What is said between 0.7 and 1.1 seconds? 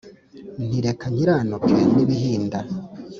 Reka